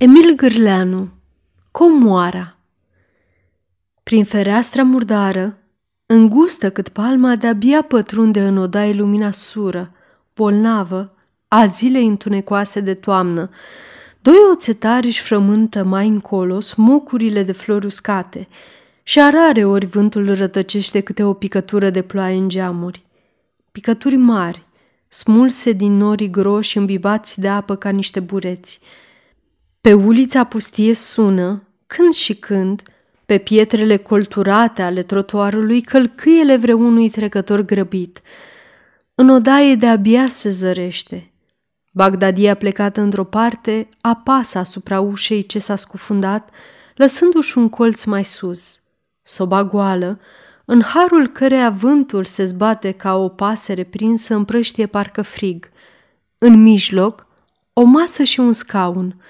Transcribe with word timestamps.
Emil 0.00 0.34
Gârleanu 0.34 1.08
Comoara. 1.70 2.56
Prin 4.02 4.24
fereastra 4.24 4.82
murdară, 4.82 5.58
îngustă 6.06 6.70
cât 6.70 6.88
palma 6.88 7.36
de-abia 7.36 7.82
pătrunde 7.82 8.40
în 8.46 8.56
odaie 8.56 8.92
lumina 8.92 9.30
sură, 9.30 9.92
bolnavă, 10.34 11.14
a 11.48 11.66
zilei 11.66 12.06
întunecoase 12.06 12.80
de 12.80 12.94
toamnă, 12.94 13.50
doi 14.20 14.36
oțetari 14.52 15.06
își 15.06 15.22
frământă 15.22 15.84
mai 15.84 16.08
încolo 16.08 16.60
smocurile 16.60 17.42
de 17.42 17.52
flori 17.52 17.86
uscate 17.86 18.48
și 19.02 19.20
arare 19.20 19.64
ori 19.64 19.86
vântul 19.86 20.34
rătăcește 20.34 21.00
câte 21.00 21.22
o 21.22 21.32
picătură 21.32 21.90
de 21.90 22.02
ploaie 22.02 22.36
în 22.36 22.48
geamuri. 22.48 23.04
Picături 23.72 24.16
mari, 24.16 24.66
smulse 25.08 25.72
din 25.72 25.92
norii 25.92 26.30
groși 26.30 26.76
îmbibați 26.76 27.40
de 27.40 27.48
apă 27.48 27.76
ca 27.76 27.90
niște 27.90 28.20
bureți– 28.20 28.80
pe 29.88 29.94
ulița 29.94 30.44
pustie 30.44 30.94
sună, 30.94 31.62
când 31.86 32.12
și 32.12 32.34
când, 32.34 32.82
pe 33.26 33.38
pietrele 33.38 33.96
colturate 33.96 34.82
ale 34.82 35.02
trotuarului, 35.02 35.80
călcâiele 35.80 36.56
vreunui 36.56 37.08
trecător 37.08 37.60
grăbit. 37.60 38.20
În 39.14 39.28
odaie 39.28 39.74
de-abia 39.74 40.26
se 40.26 40.50
zărește. 40.50 41.30
Bagdadia 41.92 42.54
plecată 42.54 43.00
într-o 43.00 43.24
parte 43.24 43.88
apasă 44.00 44.58
asupra 44.58 45.00
ușei 45.00 45.46
ce 45.46 45.58
s-a 45.58 45.76
scufundat, 45.76 46.50
lăsându-și 46.94 47.58
un 47.58 47.68
colț 47.68 48.04
mai 48.04 48.24
sus. 48.24 48.80
Soba 49.22 49.64
goală, 49.64 50.20
în 50.64 50.82
harul 50.82 51.26
căreia 51.26 51.70
vântul 51.70 52.24
se 52.24 52.44
zbate 52.44 52.92
ca 52.92 53.16
o 53.16 53.28
pasăre 53.28 53.84
prinsă 53.84 54.34
împrăștie 54.34 54.86
parcă 54.86 55.22
frig. 55.22 55.70
În 56.38 56.62
mijloc, 56.62 57.26
o 57.72 57.82
masă 57.82 58.22
și 58.22 58.40
un 58.40 58.52
scaun– 58.52 59.14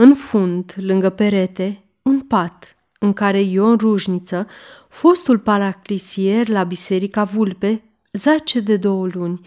în 0.00 0.14
fund, 0.14 0.74
lângă 0.76 1.10
perete, 1.10 1.84
un 2.02 2.20
pat 2.20 2.76
în 2.98 3.12
care 3.12 3.40
Ion 3.40 3.76
Rușniță, 3.76 4.46
fostul 4.88 5.38
paraclisier 5.38 6.48
la 6.48 6.64
biserica 6.64 7.24
Vulpe, 7.24 7.82
zace 8.12 8.60
de 8.60 8.76
două 8.76 9.08
luni. 9.12 9.40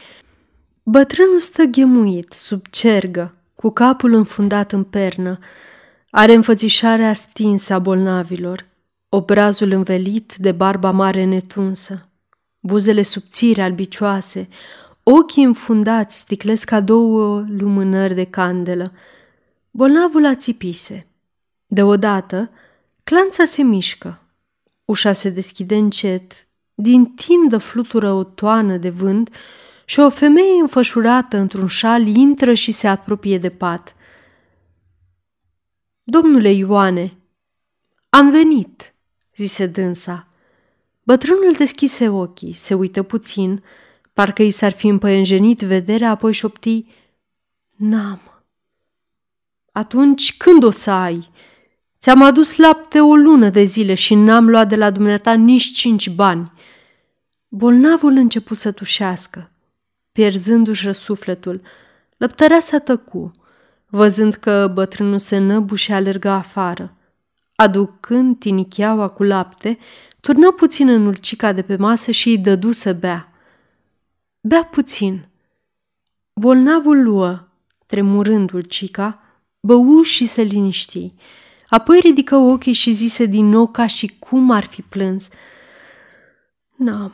Bătrânul 0.84 1.40
stă 1.40 1.64
ghemuit, 1.64 2.32
sub 2.32 2.66
cergă, 2.70 3.36
cu 3.56 3.70
capul 3.70 4.14
înfundat 4.14 4.72
în 4.72 4.84
pernă. 4.84 5.38
Are 6.10 6.34
înfățișarea 6.34 7.14
stinsă 7.14 7.74
a 7.74 7.80
bolnavilor, 7.80 8.66
obrazul 9.10 9.72
învelit 9.72 10.36
de 10.36 10.52
barba 10.52 10.92
mare 10.92 11.24
netunsă, 11.24 12.10
buzele 12.60 13.02
subțiri 13.02 13.62
albicioase, 13.62 14.48
ochii 15.04 15.44
înfundați 15.44 16.18
sticlesc 16.18 16.66
ca 16.66 16.80
două 16.80 17.46
lumânări 17.48 18.14
de 18.14 18.24
candelă– 18.24 18.92
Bolnavul 19.72 20.26
ațipise. 20.26 21.08
Deodată, 21.66 22.52
clanța 23.04 23.46
se 23.46 23.64
mișcă. 23.64 24.22
Ușa 24.86 25.12
se 25.12 25.30
deschide 25.30 25.76
încet, 25.76 26.48
din 26.74 27.06
tindă 27.06 27.58
flutură 27.58 28.12
o 28.12 28.24
toană 28.24 28.78
de 28.78 28.90
vânt 28.90 29.36
și 29.86 30.00
o 30.00 30.10
femeie 30.10 30.62
înfășurată 30.62 31.38
într-un 31.38 31.68
șal 31.68 32.08
intră 32.08 32.54
și 32.54 32.72
se 32.72 32.88
apropie 32.88 33.38
de 33.38 33.50
pat. 33.50 33.96
Domnule 36.04 36.52
Ioane, 36.52 37.14
am 38.10 38.30
venit, 38.30 38.94
zise 39.36 39.68
dânsa. 39.68 40.28
Bătrânul 41.04 41.54
deschise 41.58 42.10
ochii, 42.10 42.54
se 42.54 42.74
uită 42.74 43.04
puțin, 43.04 43.64
parcă 44.14 44.44
i 44.44 44.50
s-ar 44.50 44.72
fi 44.72 44.88
împăienjenit 44.88 45.60
vederea, 45.60 46.10
apoi 46.10 46.34
șopti, 46.34 46.86
N-am. 47.76 48.31
Atunci 49.72 50.38
când 50.38 50.64
o 50.64 50.72
să 50.72 50.92
ai? 50.92 51.30
Ți-am 52.00 52.22
adus 52.22 52.56
lapte 52.56 53.00
o 53.00 53.16
lună 53.16 53.50
de 53.50 53.64
zile 53.64 53.94
și 53.94 54.16
n-am 54.16 54.50
luat 54.50 54.68
de 54.68 54.76
la 54.76 54.90
dumneata 54.90 55.34
nici 55.34 55.72
cinci 55.72 56.10
bani. 56.10 56.52
Bolnavul 57.48 58.12
început 58.12 58.58
să 58.58 58.72
tușească, 58.72 59.52
pierzându-și 60.12 60.86
răsufletul. 60.86 61.62
Lăptărea 62.18 62.60
să 62.60 62.80
tăcu, 62.80 63.32
văzând 63.88 64.34
că 64.34 64.72
bătrânul 64.74 65.18
se 65.18 65.38
năbu 65.38 65.76
și 65.76 65.92
alerga 65.92 66.34
afară. 66.34 66.96
Aducând 67.56 68.40
tinicheaua 68.40 69.08
cu 69.08 69.24
lapte, 69.24 69.78
turnă 70.20 70.52
puțin 70.52 70.90
în 70.90 71.06
ulcica 71.06 71.54
de 71.54 71.62
pe 71.62 71.76
masă 71.76 72.12
și 72.12 72.30
îi 72.30 72.38
dădu 72.38 72.72
să 72.72 72.94
bea. 72.94 73.32
Bea 74.42 74.64
puțin. 74.64 75.28
Bolnavul 76.34 77.04
luă, 77.04 77.48
tremurând 77.86 78.52
ulcica, 78.52 79.21
bău 79.62 80.02
și 80.02 80.26
se 80.26 80.42
liniști. 80.42 81.14
Apoi 81.68 82.00
ridică 82.00 82.36
ochii 82.36 82.74
și 82.74 82.92
zise 82.92 83.26
din 83.26 83.46
nou 83.46 83.68
ca 83.68 83.88
și 83.88 84.16
cum 84.20 84.52
ar 84.52 84.64
fi 84.64 84.82
plâns. 84.82 85.30
N-am. 86.76 87.14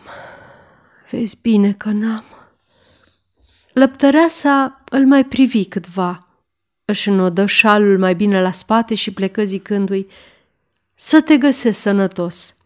Vezi 1.12 1.38
bine 1.42 1.74
că 1.74 1.90
n-am. 1.90 2.24
Lăptăreasa 3.74 4.84
îl 4.90 5.08
mai 5.08 5.26
privi 5.26 5.66
câtva. 5.66 6.28
Își 6.86 7.10
înodă 7.10 7.46
șalul 7.46 7.98
mai 8.00 8.16
bine 8.16 8.42
la 8.42 8.52
spate 8.52 8.96
și 8.96 9.14
plecă 9.14 9.44
zicându-i 9.44 10.08
Să 10.94 11.22
te 11.22 11.38
găsesc 11.38 11.80
sănătos. 11.80 12.58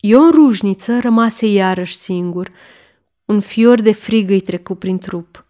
Ion 0.00 0.30
Rușniță 0.30 0.98
rămase 1.00 1.46
iarăși 1.46 1.96
singur. 1.96 2.50
Un 3.24 3.40
fior 3.40 3.80
de 3.80 3.92
frig 3.92 4.30
îi 4.30 4.40
trecu 4.40 4.74
prin 4.74 4.98
trup. 4.98 5.46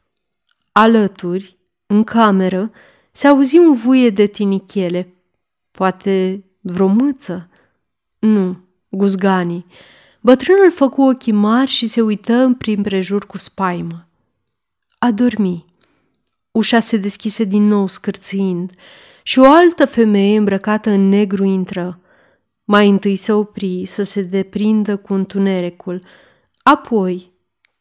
Alături, 0.73 1.57
în 1.87 2.05
cameră, 2.05 2.71
se 3.17 3.27
auzi 3.27 3.59
un 3.59 3.73
vuie 3.73 4.11
de 4.11 4.27
tinichele. 4.27 5.15
Poate 5.71 6.45
vreo 6.61 6.87
mâță? 6.87 7.49
Nu, 8.19 8.57
guzganii. 8.89 9.67
Bătrânul 10.21 10.73
făcu 10.73 11.03
ochii 11.03 11.33
mari 11.33 11.71
și 11.71 11.87
se 11.87 12.01
uită 12.01 12.55
prin 12.59 12.83
prejur 12.83 13.27
cu 13.27 13.39
spaimă. 13.39 14.09
A 14.99 15.11
dormi. 15.11 15.65
Ușa 16.51 16.81
se 16.81 16.97
deschise 16.97 17.45
din 17.45 17.67
nou 17.67 17.87
scârțâind 17.87 18.73
și 19.23 19.39
o 19.39 19.51
altă 19.51 19.87
femeie 19.87 20.39
îmbrăcată 20.39 20.91
în 20.91 21.09
negru 21.09 21.45
intră. 21.45 22.01
Mai 22.65 22.89
întâi 22.89 23.17
se 23.17 23.33
opri 23.33 23.85
să 23.85 24.03
se 24.03 24.23
deprindă 24.23 24.97
cu 24.97 25.15
întunericul, 25.15 26.03
apoi, 26.63 27.33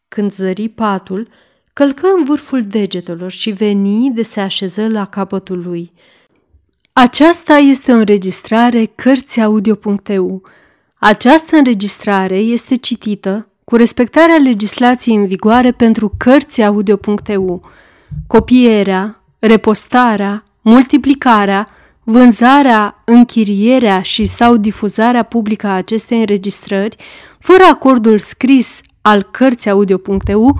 când 0.08 0.32
zări 0.32 0.70
patul, 0.70 1.28
călcă 1.76 2.08
în 2.18 2.24
vârful 2.24 2.64
degetelor 2.64 3.32
și 3.32 3.52
veni 3.52 4.12
de 4.14 4.22
se 4.22 4.40
așeză 4.40 4.88
la 4.88 5.06
capătul 5.06 5.62
lui. 5.66 5.92
Aceasta 6.94 7.54
este 7.54 7.92
o 7.92 7.96
înregistrare 7.96 8.86
Cărțiaudio.eu. 8.86 10.42
Această 10.96 11.56
înregistrare 11.56 12.38
este 12.38 12.76
citită 12.76 13.48
cu 13.64 13.76
respectarea 13.76 14.36
legislației 14.36 15.16
în 15.16 15.26
vigoare 15.26 15.72
pentru 15.72 16.14
Cărțiaudio.eu. 16.18 17.62
Copierea, 18.28 19.24
repostarea, 19.40 20.44
multiplicarea, 20.62 21.68
vânzarea, 22.04 23.02
închirierea 23.06 24.02
și 24.02 24.26
sau 24.26 24.58
difuzarea 24.58 25.24
publică 25.24 25.68
a 25.68 25.76
acestei 25.76 26.20
înregistrări, 26.20 26.96
fără 27.40 27.64
acordul 27.64 28.20
scris 28.20 28.82
al 29.02 29.24
Cărțiaudio.eu, 29.24 30.60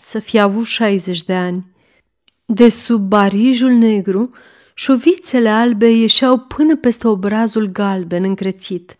să 0.00 0.18
fie 0.18 0.40
avut 0.40 0.64
60 0.64 1.22
de 1.22 1.34
ani. 1.34 1.66
De 2.44 2.68
sub 2.68 3.00
barijul 3.08 3.70
negru, 3.70 4.30
șuvițele 4.74 5.48
albe 5.48 5.88
ieșeau 5.90 6.38
până 6.38 6.76
peste 6.76 7.08
obrazul 7.08 7.66
galben 7.66 8.24
încrețit. 8.24 8.96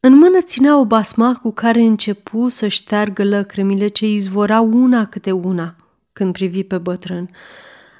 În 0.00 0.14
mână 0.14 0.40
ținea 0.40 0.78
o 0.78 0.84
basma 0.84 1.34
cu 1.42 1.52
care 1.52 1.80
începu 1.80 2.48
să 2.48 2.68
șteargă 2.68 3.24
lăcrămile 3.24 3.86
ce 3.86 4.06
izvorau 4.06 4.70
una 4.72 5.06
câte 5.06 5.30
una 5.30 5.76
când 6.12 6.32
privi 6.32 6.64
pe 6.64 6.78
bătrân. 6.78 7.30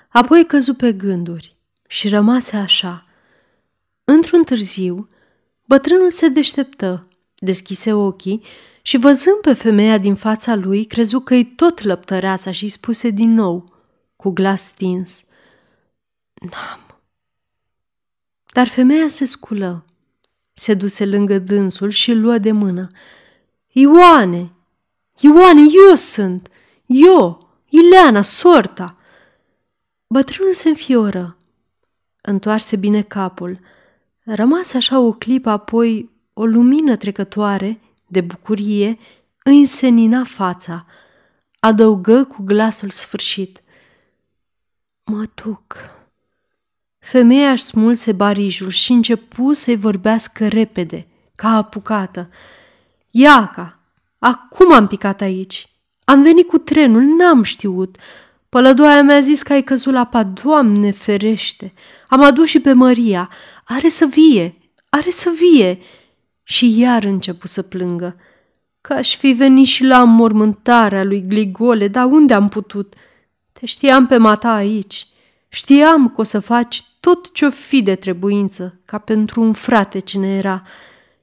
Apoi 0.09 0.47
căzu 0.47 0.75
pe 0.75 0.93
gânduri 0.93 1.57
și 1.89 2.09
rămase 2.09 2.57
așa. 2.57 3.07
Într-un 4.05 4.45
târziu, 4.45 5.07
bătrânul 5.65 6.11
se 6.11 6.29
deșteptă, 6.29 7.09
deschise 7.35 7.93
ochii 7.93 8.43
și 8.87 8.97
văzând 8.97 9.37
pe 9.41 9.53
femeia 9.53 9.99
din 9.99 10.15
fața 10.15 10.55
lui, 10.55 10.85
crezu 10.85 11.21
că-i 11.21 11.45
tot 11.45 11.83
lăptăreasa 11.83 12.51
și 12.51 12.69
spuse 12.69 13.11
din 13.11 13.29
nou, 13.29 13.65
cu 14.17 14.31
glas 14.31 14.65
stins, 14.65 15.25
N-am. 16.35 17.01
Dar 18.53 18.67
femeia 18.69 19.09
se 19.09 19.25
sculă, 19.25 19.85
se 20.53 20.75
duse 20.75 21.07
lângă 21.07 21.39
dânsul 21.39 21.91
și 21.91 22.11
îl 22.11 22.21
luă 22.21 22.39
de 22.39 22.53
mână. 22.53 22.87
Ioane! 23.67 24.53
Ioane, 25.21 25.61
eu 25.89 25.95
sunt! 25.95 26.49
Eu! 26.87 27.49
Ileana, 27.69 28.23
sorta! 28.23 28.97
Bătrânul 30.07 30.53
se 30.53 30.69
înfioră. 30.69 31.37
Întoarse 32.21 32.77
bine 32.77 33.03
capul. 33.03 33.61
Rămase 34.25 34.77
așa 34.77 34.99
o 34.99 35.13
clipă, 35.13 35.51
apoi 35.51 36.11
o 36.33 36.45
lumină 36.45 36.97
trecătoare 36.97 37.81
de 38.15 38.21
bucurie 38.21 38.99
îi 39.43 39.59
însenina 39.59 40.25
fața. 40.25 40.87
Adăugă 41.61 42.25
cu 42.25 42.43
glasul 42.43 42.91
sfârșit. 42.91 43.63
Mă 45.05 45.25
duc. 45.35 45.77
Femeia 46.99 47.51
își 47.51 47.63
smulse 47.63 48.13
barijul 48.13 48.71
și 48.71 48.93
începu 48.93 49.53
să-i 49.53 49.77
vorbească 49.77 50.49
repede, 50.49 51.07
ca 51.35 51.49
apucată. 51.49 52.29
Iaca, 53.11 53.79
acum 54.19 54.73
am 54.73 54.87
picat 54.87 55.21
aici. 55.21 55.69
Am 56.05 56.23
venit 56.23 56.47
cu 56.47 56.59
trenul, 56.59 57.03
n-am 57.03 57.43
știut. 57.43 57.97
Pălădoaia 58.49 59.03
mi-a 59.03 59.21
zis 59.21 59.43
că 59.43 59.53
ai 59.53 59.63
căzut 59.63 59.93
la 59.93 60.07
pat. 60.07 60.27
Doamne 60.27 60.91
ferește! 60.91 61.73
Am 62.09 62.23
adus 62.23 62.49
și 62.49 62.61
pe 62.61 62.73
Maria. 62.73 63.31
Are 63.65 63.89
să 63.89 64.07
vie, 64.07 64.59
are 64.89 65.11
să 65.11 65.31
vie! 65.37 65.79
Și 66.45 66.79
iar 66.79 67.05
începu 67.05 67.47
să 67.47 67.63
plângă. 67.63 68.17
Că 68.81 68.93
aș 68.93 69.17
fi 69.17 69.33
venit 69.33 69.67
și 69.67 69.85
la 69.85 70.05
mormântarea 70.05 71.05
lui 71.05 71.25
Gligole, 71.27 71.89
dar 71.89 72.05
unde 72.05 72.35
am 72.35 72.49
putut? 72.49 72.95
Te 73.53 73.67
știam 73.67 74.07
pe 74.07 74.17
mata 74.17 74.53
aici. 74.53 75.07
Știam 75.49 76.09
că 76.09 76.21
o 76.21 76.25
să 76.25 76.41
faci 76.41 76.85
tot 77.01 77.33
ce-o 77.33 77.51
fi 77.51 77.83
de 77.83 77.95
trebuință, 77.95 78.81
ca 78.85 78.99
pentru 78.99 79.41
un 79.41 79.53
frate 79.53 79.99
cine 79.99 80.37
era. 80.37 80.63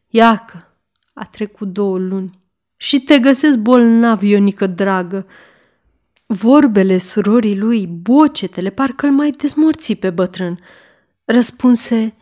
Iacă, 0.07 0.75
a 1.13 1.25
trecut 1.25 1.67
două 1.67 1.97
luni 1.97 2.39
și 2.77 2.99
te 2.99 3.19
găsesc 3.19 3.57
bolnav, 3.57 4.23
Ionică 4.23 4.67
dragă. 4.67 5.25
Vorbele 6.25 6.97
surorii 6.97 7.57
lui, 7.57 7.87
bocetele, 7.87 8.69
parcă 8.69 9.05
îl 9.05 9.11
mai 9.11 9.29
dezmorți 9.29 9.93
pe 9.93 10.09
bătrân. 10.09 10.59
Răspunse, 11.25 12.15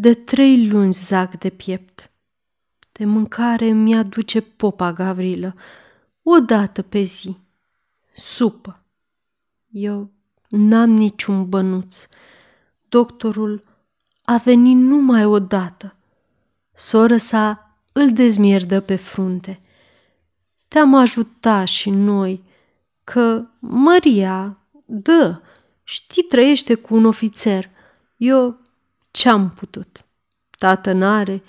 de 0.00 0.14
trei 0.14 0.68
luni 0.68 0.92
zac 0.92 1.38
de 1.38 1.50
piept. 1.50 2.10
De 2.92 3.04
mâncare 3.04 3.66
mi-aduce 3.66 4.40
popa 4.40 4.92
Gavrilă, 4.92 5.54
o 6.22 6.38
dată 6.38 6.82
pe 6.82 7.02
zi. 7.02 7.36
Supă. 8.14 8.84
Eu 9.70 10.10
n-am 10.48 10.90
niciun 10.90 11.48
bănuț. 11.48 12.06
Doctorul 12.88 13.62
a 14.24 14.36
venit 14.36 14.76
numai 14.76 15.24
o 15.24 15.38
dată. 15.38 15.96
Soră 16.72 17.16
sa 17.16 17.76
îl 17.92 18.12
dezmierdă 18.12 18.80
pe 18.80 18.96
frunte. 18.96 19.60
Te-am 20.68 20.94
ajutat 20.94 21.66
și 21.66 21.90
noi, 21.90 22.42
că 23.04 23.46
Maria, 23.58 24.58
dă, 24.84 25.40
știi, 25.84 26.22
trăiește 26.22 26.74
cu 26.74 26.94
un 26.94 27.04
ofițer. 27.04 27.70
Eu 28.16 28.66
ce-am 29.18 29.50
putut? 29.50 30.04
Tată 30.58 30.92
n-are. 30.92 31.42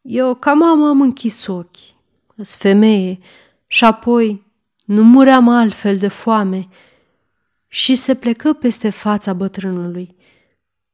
Eu 0.00 0.34
ca 0.34 0.52
mama 0.52 0.88
am 0.88 1.00
închis 1.00 1.46
ochii. 1.46 1.96
Îs 2.36 2.56
femeie 2.56 3.18
și 3.66 3.84
apoi 3.84 4.46
nu 4.84 5.04
muream 5.04 5.48
altfel 5.48 5.98
de 5.98 6.08
foame. 6.08 6.68
Și 7.68 7.94
se 7.94 8.14
plecă 8.14 8.52
peste 8.52 8.90
fața 8.90 9.32
bătrânului. 9.32 10.16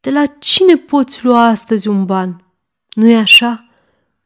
De 0.00 0.10
la 0.10 0.26
cine 0.26 0.76
poți 0.76 1.24
lua 1.24 1.46
astăzi 1.46 1.88
un 1.88 2.04
ban? 2.04 2.44
Nu-i 2.88 3.16
așa? 3.16 3.68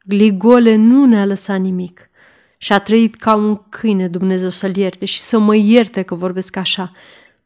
Gligole 0.05 0.75
nu 0.75 1.05
ne-a 1.05 1.25
lăsat 1.25 1.59
nimic 1.59 2.09
și 2.57 2.73
a 2.73 2.79
trăit 2.79 3.15
ca 3.15 3.35
un 3.35 3.69
câine, 3.69 4.07
Dumnezeu 4.07 4.49
să-l 4.49 4.75
ierte 4.75 5.05
și 5.05 5.19
să 5.19 5.37
mă 5.37 5.55
ierte 5.55 6.01
că 6.01 6.15
vorbesc 6.15 6.55
așa. 6.55 6.91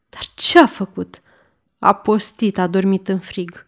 Dar 0.08 0.22
ce 0.34 0.58
a 0.58 0.66
făcut? 0.66 1.22
A 1.78 1.94
postit, 1.94 2.58
a 2.58 2.66
dormit 2.66 3.08
în 3.08 3.18
frig. 3.18 3.66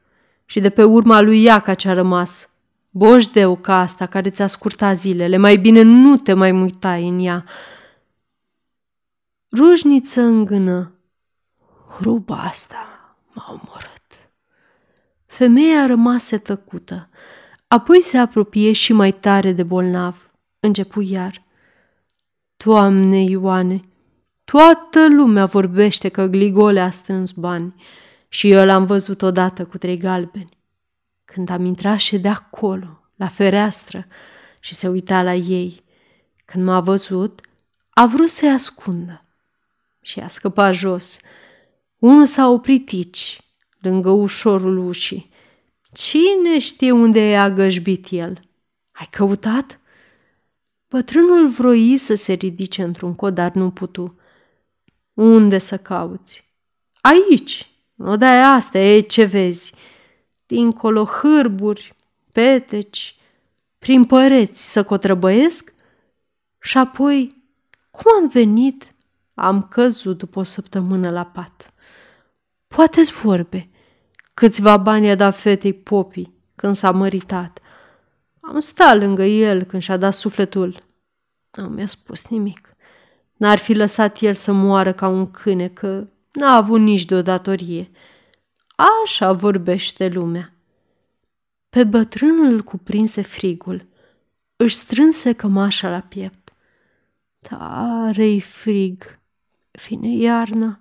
Și 0.50 0.60
de 0.60 0.70
pe 0.70 0.84
urma 0.84 1.20
lui 1.20 1.42
Iaca 1.42 1.74
ce-a 1.74 1.92
rămas. 1.92 2.50
Boșdeu 2.90 3.56
ca 3.56 3.80
asta 3.80 4.06
care 4.06 4.30
ți-a 4.30 4.46
scurtat 4.46 4.96
zilele, 4.96 5.36
mai 5.36 5.56
bine 5.56 5.82
nu 5.82 6.16
te 6.16 6.32
mai 6.32 6.52
mutai 6.52 7.08
în 7.08 7.18
ea. 7.24 7.44
Rujniță 9.52 10.20
îngână. 10.20 10.92
Ruba 12.00 12.36
asta 12.36 12.76
m-a 13.32 13.46
omorât. 13.48 14.30
Femeia 15.26 15.86
rămase 15.86 16.38
tăcută, 16.38 17.08
apoi 17.66 18.00
se 18.00 18.18
apropie 18.18 18.72
și 18.72 18.92
mai 18.92 19.12
tare 19.12 19.52
de 19.52 19.62
bolnav. 19.62 20.30
Începu 20.60 21.00
iar. 21.00 21.42
Doamne 22.56 23.22
Ioane, 23.22 23.84
toată 24.44 25.08
lumea 25.08 25.46
vorbește 25.46 26.08
că 26.08 26.26
Gligole 26.26 26.80
a 26.80 26.90
strâns 26.90 27.30
bani 27.30 27.74
și 28.32 28.50
eu 28.50 28.64
l-am 28.64 28.86
văzut 28.86 29.22
odată 29.22 29.64
cu 29.64 29.78
trei 29.78 29.96
galbeni. 29.96 30.58
Când 31.24 31.48
am 31.48 31.64
intrat 31.64 31.98
și 31.98 32.18
de 32.18 32.28
acolo, 32.28 33.00
la 33.16 33.28
fereastră, 33.28 34.06
și 34.60 34.74
se 34.74 34.88
uita 34.88 35.22
la 35.22 35.34
ei. 35.34 35.84
Când 36.44 36.64
m-a 36.64 36.80
văzut, 36.80 37.40
a 37.90 38.06
vrut 38.06 38.28
să-i 38.28 38.50
ascundă 38.50 39.24
și 40.00 40.20
a 40.20 40.28
scăpat 40.28 40.74
jos. 40.74 41.18
Unul 41.98 42.24
s-a 42.24 42.48
oprit 42.48 42.88
aici, 42.92 43.40
lângă 43.80 44.10
ușorul 44.10 44.78
ușii. 44.78 45.30
Cine 45.92 46.58
știe 46.58 46.90
unde 46.90 47.20
i-a 47.20 47.50
găjbit 47.50 48.06
el? 48.10 48.40
Ai 48.92 49.08
căutat? 49.10 49.80
Bătrânul 50.88 51.48
vroi 51.48 51.96
să 51.96 52.14
se 52.14 52.32
ridice 52.32 52.82
într-un 52.82 53.14
cod, 53.14 53.34
dar 53.34 53.52
nu 53.52 53.70
putu. 53.70 54.18
Unde 55.14 55.58
să 55.58 55.76
cauți? 55.76 56.44
Aici, 57.00 57.69
nu 58.00 58.16
de 58.16 58.24
asta, 58.24 58.78
e 58.78 59.00
ce 59.00 59.24
vezi. 59.24 59.74
Dincolo 60.46 61.04
hârburi, 61.04 61.96
peteci, 62.32 63.16
prin 63.78 64.04
păreți 64.04 64.72
să 64.72 64.84
cotrăbăiesc? 64.84 65.72
Și 66.60 66.78
apoi, 66.78 67.44
cum 67.90 68.12
am 68.22 68.28
venit? 68.28 68.94
Am 69.34 69.62
căzut 69.62 70.18
după 70.18 70.38
o 70.38 70.42
săptămână 70.42 71.10
la 71.10 71.24
pat. 71.24 71.72
Poate-ți 72.66 73.12
vorbe. 73.12 73.68
Câțiva 74.34 74.76
bani 74.76 75.10
a 75.10 75.14
dat 75.14 75.36
fetei 75.36 75.72
popii 75.72 76.34
când 76.54 76.74
s-a 76.74 76.90
măritat. 76.90 77.60
Am 78.40 78.60
stat 78.60 78.98
lângă 78.98 79.24
el 79.24 79.62
când 79.62 79.82
și-a 79.82 79.96
dat 79.96 80.14
sufletul. 80.14 80.78
Nu 81.50 81.68
mi-a 81.68 81.86
spus 81.86 82.28
nimic. 82.28 82.74
N-ar 83.36 83.58
fi 83.58 83.74
lăsat 83.74 84.20
el 84.20 84.34
să 84.34 84.52
moară 84.52 84.92
ca 84.92 85.08
un 85.08 85.30
câine, 85.30 85.68
că 85.68 86.06
n-a 86.32 86.54
avut 86.54 86.80
nici 86.80 87.04
de 87.04 87.14
o 87.14 87.22
datorie. 87.22 87.90
Așa 89.04 89.32
vorbește 89.32 90.08
lumea. 90.08 90.54
Pe 91.68 91.84
bătrân 91.84 92.44
îl 92.44 92.62
cuprinse 92.62 93.22
frigul. 93.22 93.86
Își 94.56 94.74
strânse 94.74 95.32
cămașa 95.32 95.90
la 95.90 96.00
piept. 96.00 96.52
Tare-i 97.40 98.40
frig. 98.40 99.18
Vine 99.70 100.08
iarna. 100.08 100.80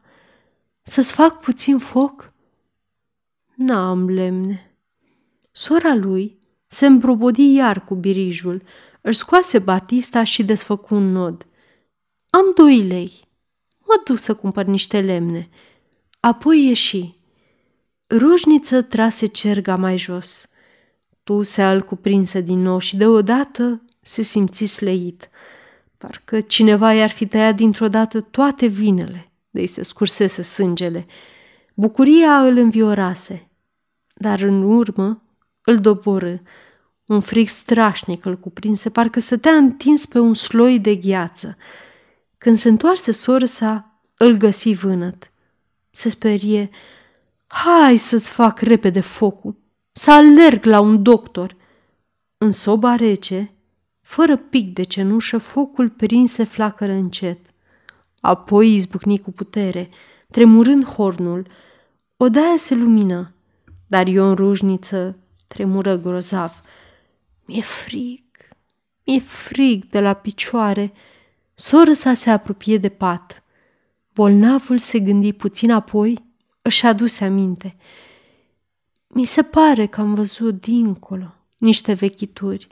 Să-ți 0.82 1.14
fac 1.14 1.40
puțin 1.40 1.78
foc? 1.78 2.34
N-am 3.56 4.10
lemne. 4.10 4.76
Sora 5.52 5.96
lui 5.96 6.38
se 6.68 6.86
împrobodi 6.86 7.54
iar 7.54 7.84
cu 7.84 7.96
birijul, 7.96 8.62
își 9.02 9.18
scoase 9.18 9.60
Batista 9.60 10.24
și 10.24 10.44
desfăcu 10.44 10.96
un 10.96 11.12
nod. 11.12 11.48
Am 12.30 12.52
doi 12.56 12.84
lei. 12.84 13.29
Mă 13.90 14.02
duc 14.04 14.18
să 14.18 14.36
cumpăr 14.36 14.66
niște 14.66 15.00
lemne. 15.02 15.50
Apoi 16.20 16.68
ieși. 16.68 17.18
Rușniță 18.10 18.82
trase 18.82 19.26
cerga 19.26 19.76
mai 19.76 19.98
jos. 19.98 20.50
Tu 21.24 21.42
se 21.42 21.62
al 21.62 21.82
cuprinse 21.82 22.42
din 22.42 22.62
nou 22.62 22.80
și 22.80 22.98
deodată 22.98 23.82
se 24.02 24.22
simți 24.22 24.66
sleit. 24.66 25.30
Parcă 25.98 26.42
cineva 26.42 26.94
i-ar 26.94 27.10
fi 27.10 27.28
tăiat 27.28 27.56
dintr-o 27.56 27.88
dată 27.88 28.22
toate 28.22 28.66
vinele, 28.66 29.32
de-i 29.50 29.68
se 29.68 29.84
scursese 29.84 30.42
sângele. 30.42 31.06
Bucuria 31.74 32.46
îl 32.46 32.58
înviorase, 32.58 33.50
dar 34.16 34.40
în 34.40 34.64
urmă 34.64 35.22
îl 35.62 35.80
doborâ. 35.80 36.36
Un 37.06 37.20
frig 37.20 37.48
strașnic 37.48 38.26
îl 38.26 38.38
cuprinse, 38.38 38.90
parcă 38.90 39.20
stătea 39.20 39.52
întins 39.52 40.06
pe 40.06 40.20
un 40.20 40.34
sloi 40.34 40.80
de 40.80 40.96
gheață. 40.96 41.58
Când 42.40 42.56
se 42.56 42.70
întoarse 42.70 43.12
sorsa, 43.12 44.02
îl 44.18 44.38
găsi 44.38 44.74
vânăt. 44.74 45.32
Se 45.90 46.10
sperie. 46.10 46.70
Hai 47.48 47.98
să-ți 47.98 48.30
fac 48.30 48.60
repede 48.60 49.00
focul, 49.00 49.56
să 49.92 50.12
alerg 50.12 50.66
la 50.66 50.80
un 50.80 51.04
doctor. 51.04 51.56
În 52.38 52.52
soba 52.52 52.96
rece, 52.96 53.52
fără 54.02 54.38
pic 54.38 54.74
de 54.74 54.84
cenușă, 54.84 55.38
focul 55.38 55.90
prinse 55.90 56.44
flacără 56.44 56.92
încet. 56.92 57.40
Apoi 58.20 58.74
izbucni 58.74 59.20
cu 59.20 59.32
putere, 59.32 59.90
tremurând 60.32 60.86
hornul. 60.86 61.46
Odaia 62.18 62.58
se 62.58 62.76
lumină. 62.76 63.34
dar 63.88 64.08
Ion 64.08 64.36
Rujniță 64.36 65.18
tremură 65.48 65.98
grozav. 65.98 66.62
Mi-e 67.46 67.62
frig, 67.62 68.24
mi-e 69.06 69.20
frig 69.20 69.90
de 69.90 70.00
la 70.00 70.14
picioare. 70.14 70.94
Soră 71.60 71.94
sa 71.94 72.14
se 72.14 72.30
apropie 72.30 72.78
de 72.78 72.90
pat. 72.90 73.44
Bolnavul 74.14 74.78
se 74.78 75.00
gândi 75.00 75.34
puțin 75.34 75.72
apoi, 75.72 76.24
își 76.62 76.86
aduse 76.86 77.26
aminte. 77.26 77.76
Mi 79.08 79.26
se 79.26 79.42
pare 79.42 79.86
că 79.86 80.02
am 80.02 80.14
văzut 80.14 80.62
dincolo 80.62 81.36
niște 81.58 81.94
vechituri. 81.94 82.68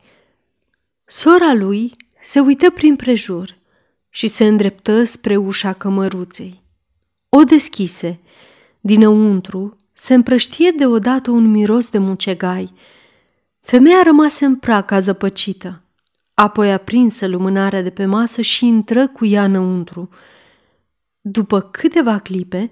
Sora 1.06 1.54
lui 1.54 1.92
se 2.22 2.40
uită 2.40 2.70
prin 2.70 2.96
prejur 2.96 3.58
și 4.10 4.28
se 4.28 4.48
îndreptă 4.48 5.04
spre 5.04 5.36
ușa 5.36 5.74
cămăruței. 5.74 6.62
O 7.30 7.44
deschise. 7.44 8.20
Dinăuntru 8.80 9.76
se 9.94 10.14
împrăștie 10.14 10.72
deodată 10.72 11.32
un 11.32 11.52
miros 11.52 11.90
de 11.90 11.98
mucegai. 11.98 12.74
Femeia 13.62 14.02
rămase 14.04 14.46
în 14.46 14.56
praca 14.56 15.00
zăpăcită. 15.00 15.82
Apoi 16.40 16.72
aprinsă 16.72 17.28
lumânarea 17.28 17.82
de 17.82 17.90
pe 17.90 18.06
masă 18.06 18.42
și 18.42 18.66
intră 18.66 19.08
cu 19.08 19.26
ea 19.26 19.44
înăuntru. 19.44 20.10
După 21.22 21.62
câteva 21.62 22.20
clipe, 22.20 22.72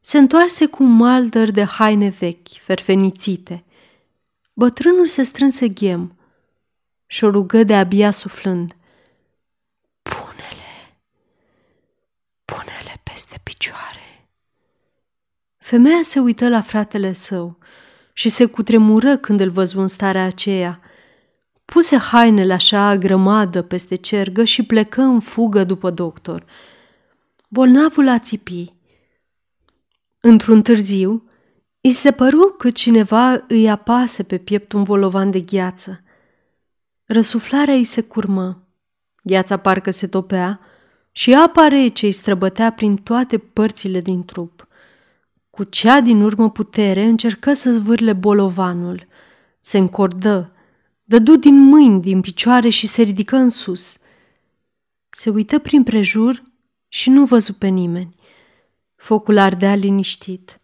se 0.00 0.18
întoarse 0.18 0.66
cu 0.66 0.82
un 0.82 0.90
maldăr 0.90 1.50
de 1.50 1.64
haine 1.64 2.08
vechi, 2.08 2.48
ferfenițite. 2.48 3.64
Bătrânul 4.52 5.06
se 5.06 5.22
strânse 5.22 5.68
ghem 5.68 6.18
și 7.06 7.24
o 7.24 7.30
rugă 7.30 7.62
de 7.62 7.74
abia 7.74 8.10
suflând. 8.10 8.76
Pune-le, 10.02 10.96
pune-le 12.44 13.00
peste 13.02 13.40
picioare. 13.42 14.28
Femeia 15.56 16.02
se 16.02 16.20
uită 16.20 16.48
la 16.48 16.60
fratele 16.60 17.12
său 17.12 17.58
și 18.12 18.28
se 18.28 18.46
cutremură 18.46 19.16
când 19.16 19.40
îl 19.40 19.50
văzu 19.50 19.80
în 19.80 19.88
starea 19.88 20.24
aceea. 20.24 20.80
Puse 21.74 21.96
hainele 21.96 22.52
așa 22.52 22.96
grămadă 22.96 23.62
peste 23.62 23.94
cergă 23.94 24.44
și 24.44 24.62
plecă 24.62 25.00
în 25.00 25.20
fugă 25.20 25.64
după 25.64 25.90
doctor. 25.90 26.44
Bolnavul 27.48 28.08
a 28.08 28.18
țipi. 28.18 28.74
Într-un 30.20 30.62
târziu, 30.62 31.24
îi 31.80 31.90
se 31.90 32.10
păru 32.10 32.54
că 32.58 32.70
cineva 32.70 33.44
îi 33.48 33.70
apase 33.70 34.22
pe 34.22 34.38
piept 34.38 34.72
un 34.72 34.82
bolovan 34.82 35.30
de 35.30 35.40
gheață. 35.40 36.02
Răsuflarea 37.04 37.74
îi 37.74 37.84
se 37.84 38.00
curmă. 38.00 38.66
Gheața 39.22 39.56
parcă 39.56 39.90
se 39.90 40.06
topea 40.06 40.60
și 41.12 41.34
apa 41.34 41.68
rece 41.68 42.06
îi 42.06 42.12
străbătea 42.12 42.72
prin 42.72 42.96
toate 42.96 43.38
părțile 43.38 44.00
din 44.00 44.24
trup. 44.24 44.68
Cu 45.50 45.64
cea 45.64 46.00
din 46.00 46.22
urmă 46.22 46.50
putere 46.50 47.02
încercă 47.02 47.52
să 47.52 47.72
zvârle 47.72 48.12
bolovanul. 48.12 49.06
Se 49.60 49.78
încordă, 49.78 50.53
dădu 51.04 51.36
din 51.36 51.58
mâini, 51.58 52.00
din 52.00 52.20
picioare 52.20 52.68
și 52.68 52.86
se 52.86 53.02
ridică 53.02 53.36
în 53.36 53.48
sus. 53.48 53.98
Se 55.10 55.30
uită 55.30 55.58
prin 55.58 55.82
prejur 55.82 56.42
și 56.88 57.10
nu 57.10 57.24
văzu 57.24 57.52
pe 57.52 57.66
nimeni. 57.66 58.14
Focul 58.96 59.38
ardea 59.38 59.74
liniștit, 59.74 60.60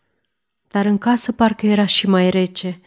dar 0.69 0.85
în 0.85 0.99
casă 0.99 1.33
parcă 1.33 1.67
era 1.67 1.87
și 1.87 2.09
mai 2.09 2.31
rece. 2.31 2.81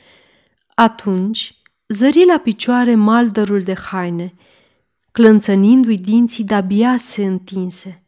Atunci 0.74 1.56
zări 1.88 2.26
la 2.26 2.38
picioare 2.38 2.96
maldărul 2.96 3.62
de 3.62 3.74
haine, 3.74 4.34
clănțănindu-i 5.12 5.98
dinții 5.98 6.44
de-abia 6.44 6.98
se 6.98 7.26
întinse. 7.26 8.04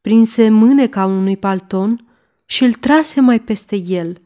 Prinse 0.00 0.48
mâneca 0.48 1.04
unui 1.04 1.36
palton 1.36 2.06
și 2.46 2.64
îl 2.64 2.72
trase 2.72 3.20
mai 3.20 3.40
peste 3.40 3.76
el. 3.76 4.20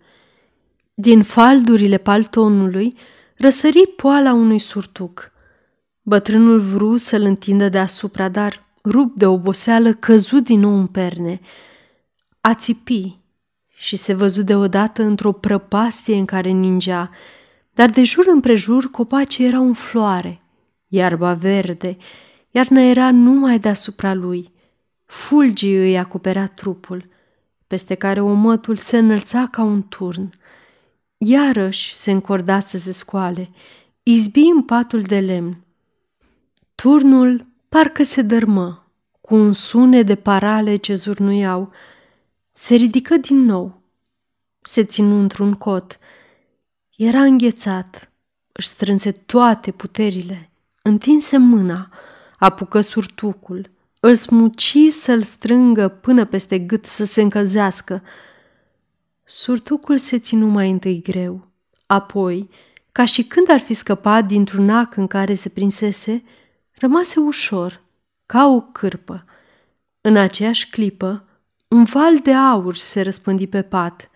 Din 0.94 1.22
faldurile 1.22 1.98
paltonului 1.98 2.96
răsări 3.38 3.86
poala 3.96 4.32
unui 4.32 4.58
surtuc. 4.58 5.32
Bătrânul 6.02 6.60
vru 6.60 6.96
să-l 6.96 7.22
întindă 7.22 7.68
deasupra, 7.68 8.28
dar, 8.28 8.64
rup 8.84 9.16
de 9.16 9.26
oboseală, 9.26 9.92
căzut 9.92 10.44
din 10.44 10.60
nou 10.60 10.78
în 10.78 10.86
perne. 10.86 11.40
A 12.40 12.54
țipi 12.54 13.18
și 13.76 13.96
se 13.96 14.14
văzu 14.14 14.42
deodată 14.42 15.02
într-o 15.02 15.32
prăpastie 15.32 16.16
în 16.16 16.24
care 16.24 16.50
ningea, 16.50 17.10
dar 17.72 17.90
de 17.90 18.04
jur 18.04 18.24
împrejur 18.28 18.90
copacii 18.90 19.46
erau 19.46 19.66
în 19.66 19.72
floare, 19.72 20.40
iarba 20.88 21.34
verde, 21.34 21.96
iarna 22.50 22.80
era 22.80 23.10
numai 23.10 23.58
deasupra 23.58 24.14
lui. 24.14 24.52
Fulgii 25.04 25.76
îi 25.76 25.98
acoperea 25.98 26.46
trupul, 26.46 27.08
peste 27.66 27.94
care 27.94 28.20
omătul 28.20 28.76
se 28.76 28.98
înălța 28.98 29.48
ca 29.50 29.62
un 29.62 29.82
turn. 29.88 30.30
Iarăși 31.18 31.94
se 31.94 32.10
încorda 32.10 32.58
să 32.58 32.78
se 32.78 32.92
scoale, 32.92 33.50
izbi 34.02 34.40
în 34.40 34.62
patul 34.62 35.02
de 35.02 35.20
lemn. 35.20 35.64
Turnul 36.74 37.46
parcă 37.68 38.02
se 38.02 38.22
dărmă, 38.22 38.88
cu 39.20 39.34
un 39.34 39.52
sunet 39.52 40.06
de 40.06 40.14
parale 40.14 40.76
ce 40.76 40.94
zurnuiau. 40.94 41.72
Se 42.52 42.74
ridică 42.74 43.16
din 43.16 43.44
nou. 43.44 43.80
Se 44.60 44.84
ținu 44.84 45.20
într-un 45.20 45.54
cot. 45.54 45.98
Era 46.96 47.22
înghețat. 47.22 48.10
Își 48.52 48.66
strânse 48.66 49.12
toate 49.12 49.70
puterile. 49.70 50.50
Întinse 50.82 51.36
mâna, 51.36 51.90
apucă 52.38 52.80
surtucul, 52.80 53.70
îl 54.00 54.14
smuci 54.14 54.76
să-l 54.90 55.22
strângă 55.22 55.88
până 55.88 56.24
peste 56.24 56.58
gât 56.58 56.86
să 56.86 57.04
se 57.04 57.22
încălzească. 57.22 58.02
Surtucul 59.48 59.98
se 59.98 60.18
ținu 60.18 60.46
mai 60.46 60.70
întâi 60.70 61.02
greu, 61.02 61.46
apoi, 61.86 62.48
ca 62.92 63.04
și 63.04 63.22
când 63.22 63.50
ar 63.50 63.60
fi 63.60 63.74
scăpat 63.74 64.26
dintr-un 64.26 64.70
ac 64.70 64.96
în 64.96 65.06
care 65.06 65.34
se 65.34 65.48
prinsese, 65.48 66.22
rămase 66.74 67.20
ușor, 67.20 67.82
ca 68.26 68.46
o 68.46 68.60
cârpă. 68.60 69.24
În 70.00 70.16
aceeași 70.16 70.70
clipă, 70.70 71.24
un 71.68 71.84
val 71.84 72.18
de 72.18 72.32
aur 72.32 72.74
se 72.74 73.00
răspândi 73.00 73.46
pe 73.46 73.62
pat 73.62 74.10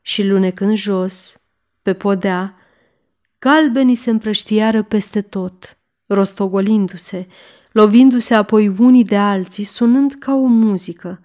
și 0.00 0.26
lunecând 0.26 0.76
jos, 0.76 1.40
pe 1.82 1.92
podea, 1.92 2.56
galbenii 3.38 3.94
se 3.94 4.10
împrăștiară 4.10 4.82
peste 4.82 5.22
tot, 5.22 5.78
rostogolindu-se, 6.06 7.26
lovindu-se 7.72 8.34
apoi 8.34 8.68
unii 8.68 9.04
de 9.04 9.16
alții, 9.16 9.64
sunând 9.64 10.14
ca 10.18 10.34
o 10.34 10.46
muzică, 10.46 11.20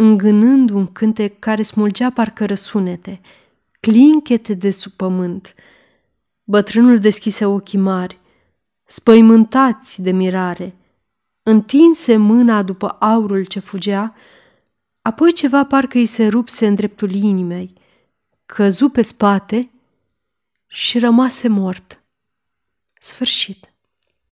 îngânând 0.00 0.70
un 0.70 0.86
cântec 0.86 1.38
care 1.38 1.62
smulgea 1.62 2.10
parcă 2.10 2.46
răsunete, 2.46 3.20
clinchete 3.80 4.54
de 4.54 4.70
sub 4.70 4.92
pământ. 4.92 5.54
Bătrânul 6.44 6.98
deschise 6.98 7.44
ochii 7.44 7.78
mari, 7.78 8.20
spăimântați 8.84 10.02
de 10.02 10.10
mirare, 10.10 10.76
întinse 11.42 12.16
mâna 12.16 12.62
după 12.62 12.88
aurul 12.88 13.44
ce 13.44 13.58
fugea, 13.60 14.14
apoi 15.02 15.32
ceva 15.32 15.64
parcă 15.64 15.98
îi 15.98 16.06
se 16.06 16.26
rupse 16.26 16.66
în 16.66 16.74
dreptul 16.74 17.14
inimei, 17.14 17.72
căzu 18.46 18.88
pe 18.88 19.02
spate 19.02 19.70
și 20.66 20.98
rămase 20.98 21.48
mort. 21.48 22.02
Sfârșit. 22.98 23.67